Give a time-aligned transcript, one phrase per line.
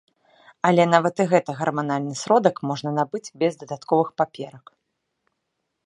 [0.69, 4.65] Але нават і гэты гарманальны сродак можна набыць без дадатковых паперак.